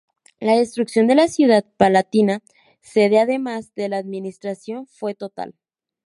[0.39, 2.41] La destrucción de la ciudad palatina,
[2.81, 5.53] sede además de la Administración, fue total.